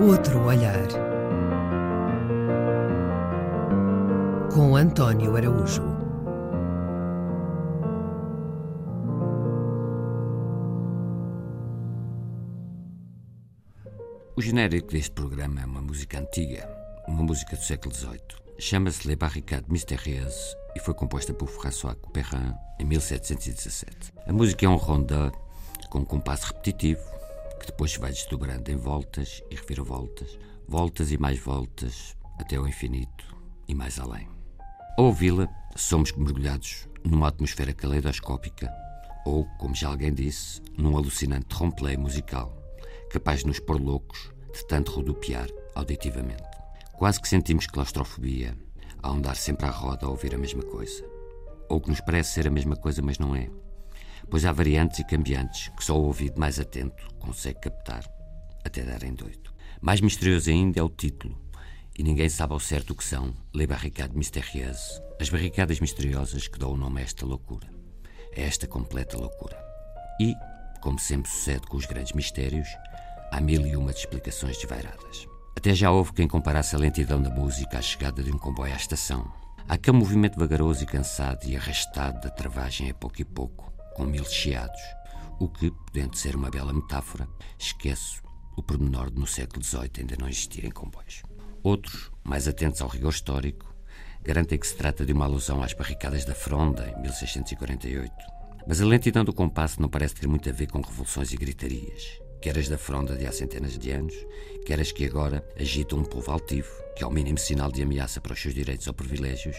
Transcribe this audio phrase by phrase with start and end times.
[0.00, 0.88] Outro olhar.
[4.52, 5.82] Com António Araújo.
[14.34, 16.68] O genérico deste programa é uma música antiga,
[17.06, 18.20] uma música do século XVIII.
[18.58, 24.12] Chama-se Les Barricades Mystérieuses e foi composta por François Couperin em 1717.
[24.26, 25.30] A música é um rondá
[25.90, 27.02] com um compasso repetitivo,
[27.62, 32.66] que depois se vai desdobrando em voltas e reviravoltas, voltas e mais voltas, até ao
[32.66, 33.36] infinito
[33.68, 34.28] e mais além.
[34.98, 38.68] Ao ouvi-la, somos mergulhados numa atmosfera caleidoscópica
[39.24, 42.52] ou, como já alguém disse, num alucinante trompe musical,
[43.08, 46.42] capaz de nos pôr loucos de tanto rodopiar auditivamente.
[46.94, 48.58] Quase que sentimos claustrofobia
[49.00, 51.04] ao andar sempre à roda a ouvir a mesma coisa.
[51.68, 53.48] Ou que nos parece ser a mesma coisa, mas não é
[54.30, 58.04] pois há variantes e cambiantes que só o ouvido mais atento consegue captar,
[58.64, 59.52] até darem doido.
[59.80, 61.40] Mais misterioso ainda é o título,
[61.98, 66.58] e ninguém sabe ao certo o que são Les Barricades Mystérieuses, as barricadas misteriosas que
[66.58, 67.68] dão o nome a esta loucura,
[68.36, 69.56] a esta completa loucura.
[70.20, 70.34] E,
[70.80, 72.68] como sempre sucede com os grandes mistérios,
[73.30, 75.26] há mil e uma de explicações desvairadas.
[75.56, 78.76] Até já houve quem comparasse a lentidão da música à chegada de um comboio à
[78.76, 79.30] estação.
[79.68, 84.24] Aquele movimento vagaroso e cansado e arrastado da travagem a pouco e pouco, com mil
[84.24, 84.80] chiados,
[85.38, 88.20] o que, podendo ser uma bela metáfora, esquece
[88.56, 91.22] o pormenor de no século XVIII ainda não existirem comboios.
[91.62, 93.74] Outros, mais atentos ao rigor histórico,
[94.22, 98.12] garantem que se trata de uma alusão às barricadas da Fronda, em 1648.
[98.66, 102.20] Mas a lentidão do compasso não parece ter muito a ver com revoluções e gritarias,
[102.40, 104.14] quer as da Fronda de há centenas de anos,
[104.64, 108.32] quer as que agora agitam um povo altivo, que, ao mínimo sinal de ameaça para
[108.32, 109.56] os seus direitos ou privilégios,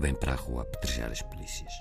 [0.00, 1.72] vem para a rua apedrejar as polícias.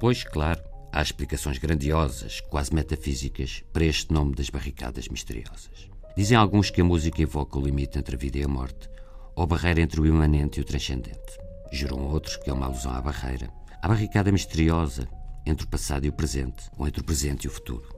[0.00, 5.90] Pois, claro, Há explicações grandiosas, quase metafísicas, para este nome das barricadas misteriosas.
[6.16, 8.88] Dizem alguns que a música evoca o limite entre a vida e a morte,
[9.34, 11.38] ou barreira entre o imanente e o transcendente.
[11.70, 13.50] Juram outros que é uma alusão à barreira,
[13.82, 15.06] à barricada misteriosa
[15.44, 17.94] entre o passado e o presente, ou entre o presente e o futuro.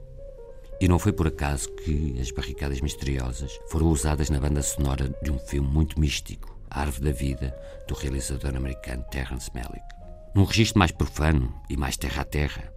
[0.81, 5.31] E não foi por acaso que as barricadas misteriosas foram usadas na banda sonora de
[5.31, 7.55] um filme muito místico, A Árvore da Vida,
[7.87, 9.98] do realizador americano Terrence Malick.
[10.35, 12.71] Num registro mais profano e mais terra a terra,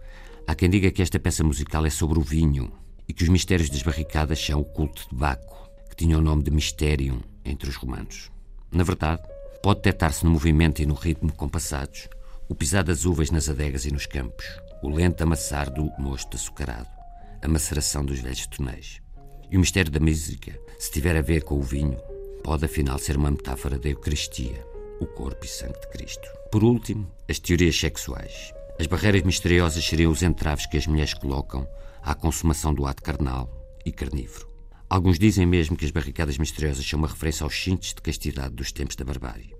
[0.45, 2.69] Há quem diga que esta peça musical é sobre o vinho
[3.07, 6.43] e que os mistérios das barricadas são o culto de Baco, que tinha o nome
[6.43, 8.29] de Mysterium entre os romanos.
[8.69, 9.21] Na verdade,
[9.61, 12.09] pode detectar-se no movimento e no ritmo compassados
[12.49, 14.45] o pisar das uvas nas adegas e nos campos,
[14.81, 16.89] o lento amassar do mosto açucarado,
[17.41, 19.01] a maceração dos velhos tonéis.
[19.49, 21.97] E o mistério da música, se tiver a ver com o vinho,
[22.43, 24.61] pode afinal ser uma metáfora da Eucaristia,
[24.99, 26.27] o corpo e sangue de Cristo.
[26.51, 28.53] Por último, as teorias sexuais.
[28.79, 31.67] As barreiras misteriosas seriam os entraves que as mulheres colocam
[32.01, 33.49] à consumação do ato carnal
[33.85, 34.49] e carnívoro.
[34.89, 38.71] Alguns dizem mesmo que as barricadas misteriosas são uma referência aos cintos de castidade dos
[38.71, 39.55] tempos da barbárie.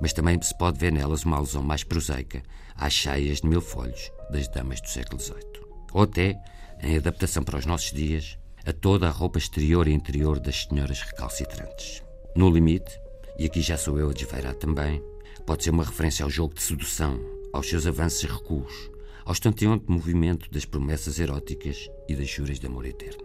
[0.00, 2.42] Mas também se pode ver nelas uma alusão mais prosaica
[2.76, 5.62] às chaias de mil folhos das damas do século XVIII.
[5.92, 6.36] Ou até,
[6.82, 11.00] em adaptação para os nossos dias, a toda a roupa exterior e interior das senhoras
[11.00, 12.02] recalcitrantes.
[12.36, 13.00] No limite,
[13.38, 15.02] e aqui já sou eu a desveirar também,
[15.46, 18.90] pode ser uma referência ao jogo de sedução aos seus avanços e recuos,
[19.24, 23.22] ao estanteante movimento das promessas eróticas e das juras de amor eterno.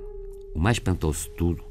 [0.53, 1.63] O mais espantoso de tudo,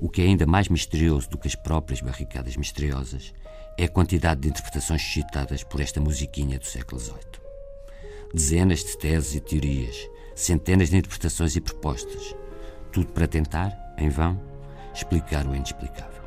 [0.00, 3.32] o que é ainda mais misterioso do que as próprias barricadas misteriosas,
[3.78, 7.16] é a quantidade de interpretações suscitadas por esta musiquinha do século XVIII.
[8.34, 12.34] Dezenas de teses e teorias, centenas de interpretações e propostas,
[12.90, 14.40] tudo para tentar, em vão,
[14.94, 16.21] explicar o inexplicável.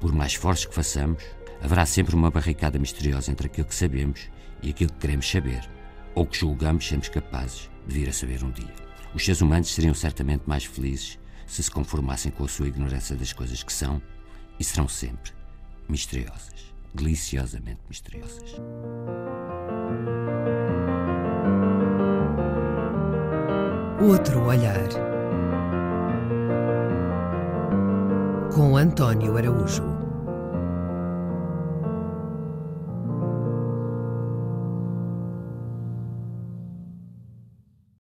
[0.00, 1.24] Por mais fortes que façamos,
[1.60, 4.28] haverá sempre uma barricada misteriosa entre aquilo que sabemos
[4.62, 5.68] e aquilo que queremos saber,
[6.14, 8.74] ou que julgamos sermos capazes de vir a saber um dia.
[9.14, 13.32] Os seres humanos seriam certamente mais felizes se se conformassem com a sua ignorância das
[13.32, 14.00] coisas que são
[14.60, 15.32] e serão sempre
[15.88, 18.54] misteriosas, deliciosamente misteriosas.
[24.00, 25.07] Outro olhar
[28.58, 29.97] com António Araújo.